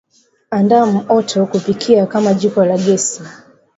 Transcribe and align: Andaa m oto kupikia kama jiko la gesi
Andaa 0.57 0.85
m 0.89 1.05
oto 1.17 1.39
kupikia 1.51 2.03
kama 2.11 2.31
jiko 2.39 2.61
la 2.65 2.77
gesi 2.83 3.21